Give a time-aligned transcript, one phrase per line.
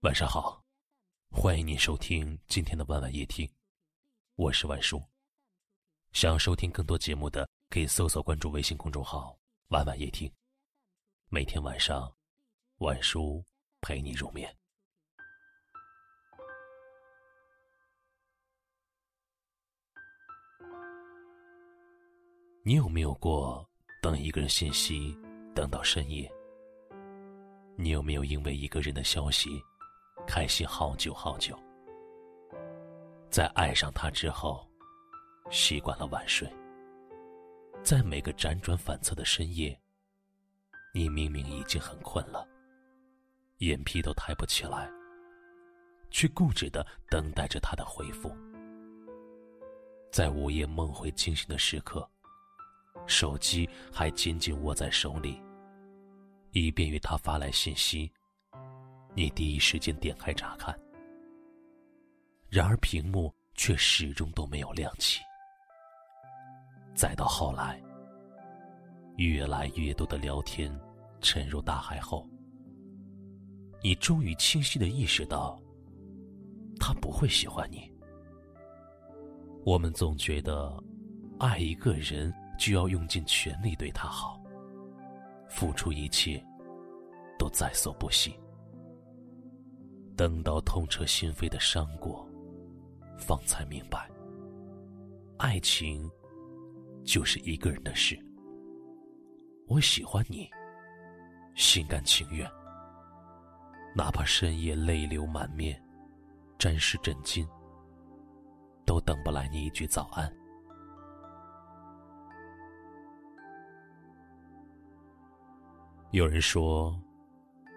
[0.00, 0.62] 晚上好，
[1.30, 3.50] 欢迎您收听今天的晚晚夜听，
[4.34, 5.02] 我是晚叔。
[6.12, 9.36] 想要收听更多节目的，可以搜索关注微信公众号
[9.68, 10.30] “晚晚夜听”，
[11.30, 12.14] 每天晚上，
[12.78, 13.42] 晚叔
[13.80, 14.54] 陪你入眠。
[22.62, 23.66] 你有没有过
[24.02, 25.16] 等一个人信息
[25.54, 26.30] 等到深夜？
[27.76, 29.62] 你有没有因为一个人的消息
[30.26, 31.56] 开心好久好久？
[33.30, 34.68] 在爱上他之后，
[35.50, 36.52] 习惯了晚睡。
[37.82, 39.78] 在每个辗转反侧的深夜，
[40.92, 42.46] 你明明已经很困了，
[43.58, 44.90] 眼皮都抬不起来，
[46.10, 48.34] 却固执的等待着他的回复。
[50.10, 52.08] 在午夜梦回惊醒的时刻，
[53.06, 55.40] 手机还紧紧握在手里。
[56.52, 58.10] 以便于他发来信息，
[59.16, 60.78] 你第一时间点开查看。
[62.50, 65.22] 然而屏幕却始终都没有亮起。
[66.94, 67.82] 再到后来，
[69.16, 70.70] 越来越多的聊天
[71.22, 72.28] 沉入大海后，
[73.82, 75.58] 你终于清晰的意识到，
[76.78, 77.90] 他不会喜欢你。
[79.64, 80.78] 我们总觉得，
[81.38, 84.38] 爱一个人就要用尽全力对他好。
[85.48, 86.44] 付出一切，
[87.38, 88.38] 都在所不惜。
[90.16, 92.26] 等到痛彻心扉的伤过，
[93.18, 94.10] 方才明白，
[95.36, 96.10] 爱情
[97.04, 98.18] 就是一个人的事。
[99.68, 100.48] 我喜欢你，
[101.54, 102.50] 心甘情愿，
[103.94, 105.78] 哪怕深夜泪流满面，
[106.58, 107.46] 沾湿枕巾，
[108.86, 110.34] 都等不来你一句早安。
[116.12, 116.98] 有人说，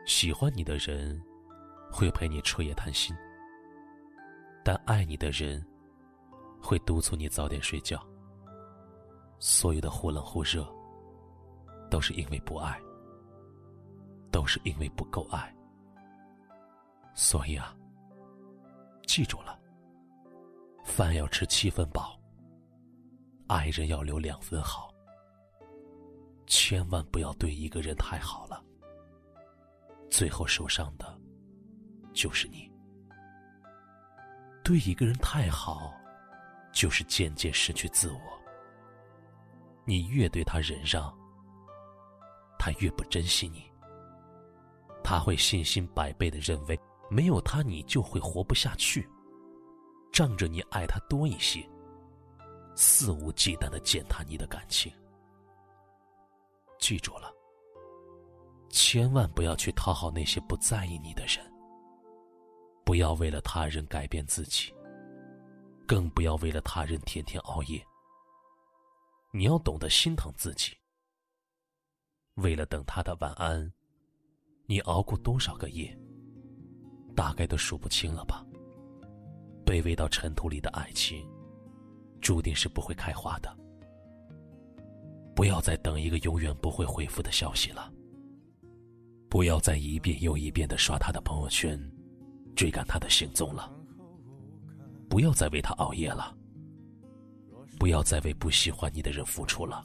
[0.05, 1.21] 喜欢你的人
[1.91, 3.15] 会陪你彻夜谈心，
[4.63, 5.65] 但爱你的人
[6.61, 8.01] 会督促你早点睡觉。
[9.39, 10.67] 所有的忽冷忽热，
[11.89, 12.80] 都是因为不爱，
[14.31, 15.53] 都是因为不够爱。
[17.14, 17.75] 所以啊，
[19.08, 19.59] 记住了，
[20.83, 22.19] 饭要吃七分饱，
[23.47, 24.93] 爱人要留两分好。
[26.45, 28.64] 千万不要对一个人太好了，
[30.09, 31.17] 最后受伤的，
[32.19, 32.69] 就是你。
[34.61, 35.93] 对一个人太好，
[36.73, 38.19] 就是渐渐失去自我。
[39.85, 41.17] 你越对他忍让，
[42.59, 43.63] 他越不珍惜你。
[45.02, 46.77] 他会信心百倍的认为，
[47.09, 49.09] 没有他你就会活不下去，
[50.11, 51.65] 仗着你爱他多一些，
[52.75, 54.91] 肆无忌惮的践踏你的感情。
[56.79, 57.33] 记住了，
[58.69, 61.39] 千万不要去讨好那些不在意你的人。
[62.89, 64.73] 不要为了他人改变自己，
[65.88, 67.80] 更不要为了他人天天熬夜。
[69.32, 70.76] 你要懂得心疼自己。
[72.38, 73.72] 为了等他的晚安，
[74.66, 75.95] 你熬过多少个夜？
[77.16, 78.44] 大概都数不清了吧。
[79.64, 81.23] 卑微到尘土里的爱情，
[82.20, 83.56] 注定是不会开花的。
[85.36, 87.94] 不要再等一个永远不会回复的消息了。
[89.30, 91.80] 不要再一遍又一遍的刷他的朋友圈，
[92.59, 93.71] 追赶他的行踪了。
[95.09, 96.36] 不要再为他熬夜了。
[97.80, 99.81] 不要再为不喜欢你的人付出了。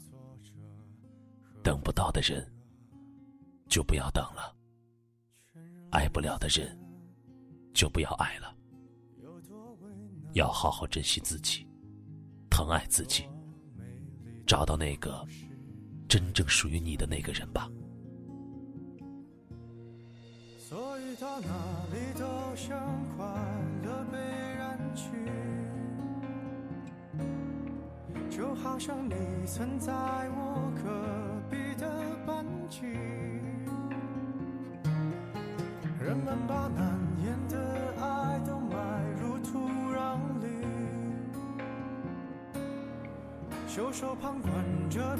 [1.63, 2.45] 等不到的人，
[3.69, 4.53] 就不要等了。
[5.89, 6.77] 爱不了的人，
[7.73, 8.53] 就不要爱了。
[10.33, 11.65] 要好好珍惜自己，
[12.49, 13.23] 疼爱自己。
[14.45, 15.25] 找到那个
[16.09, 17.71] 真正属于你的那个人吧。
[21.17, 21.47] 到哪
[21.93, 22.77] 里都像
[23.15, 23.25] 快
[23.83, 24.17] 乐被
[24.57, 25.07] 燃去，
[28.29, 29.13] 就好像你
[29.45, 31.89] 曾在我隔壁的
[32.25, 32.81] 班级。
[36.03, 37.57] 人们把难言的
[38.01, 40.47] 爱都埋入土壤里。
[43.67, 44.51] 袖手旁观
[44.89, 45.14] 着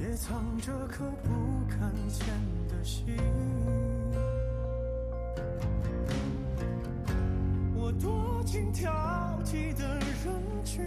[0.00, 1.30] 也藏着颗不
[1.68, 2.26] 敢见
[2.68, 3.16] 的心。
[7.74, 8.92] 我躲进挑
[9.44, 10.84] 剔的人群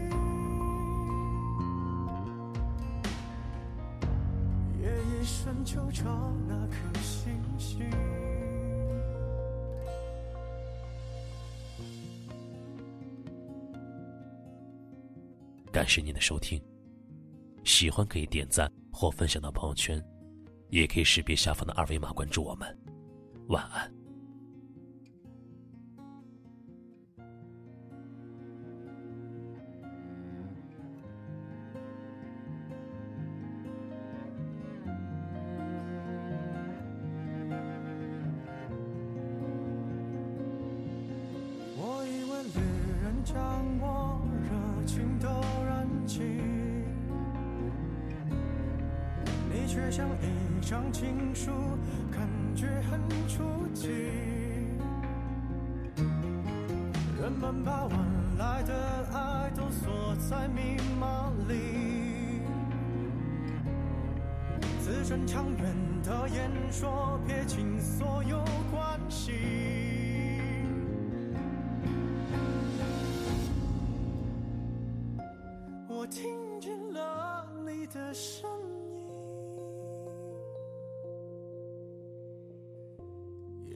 [4.81, 6.03] 夜一深就找
[6.47, 7.89] 那颗星星。
[15.71, 16.61] 感谢您的收听
[17.63, 20.03] 喜欢可以点赞或分享到朋友圈，
[20.69, 22.77] 也可以识别下方的二维码关注我们。
[23.47, 23.91] 晚安。
[41.83, 42.59] 我以为旅
[43.01, 43.35] 人将
[43.79, 45.27] 我热情都
[49.61, 51.51] 你却像一张情书，
[52.11, 53.43] 感觉很出
[53.75, 53.89] 奇。
[57.21, 57.99] 人们把晚
[58.39, 58.73] 来的
[59.13, 62.41] 爱都锁在密码里，
[64.79, 69.31] 字正腔圆的演说，撇清所有关系。
[75.87, 78.49] 我听见了你的声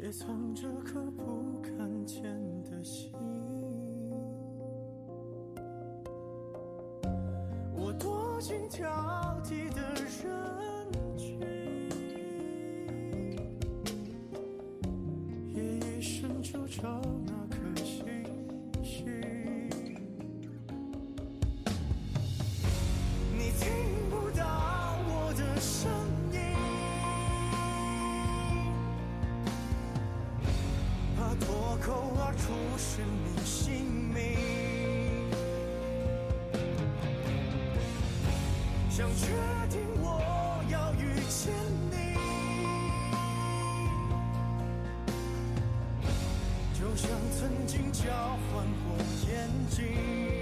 [0.02, 2.22] 也藏着颗不看见
[2.64, 3.12] 的心。
[7.74, 11.40] 我躲进挑剔的人群，
[15.54, 18.06] 夜夜深处找那颗星
[18.84, 19.06] 星。
[23.34, 23.72] 你听
[24.10, 24.44] 不到
[25.08, 25.90] 我的声
[31.86, 32.50] 口而出
[32.80, 34.18] 是你姓名。
[38.90, 39.28] 想确
[39.70, 41.54] 定我要遇见
[41.92, 41.94] 你，
[46.74, 48.02] 就像曾经交
[48.50, 48.98] 换过
[49.30, 50.35] 眼睛。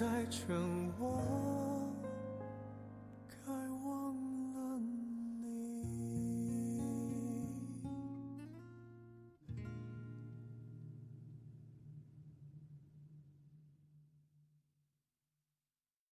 [0.00, 0.56] 在沉
[0.98, 1.49] 默。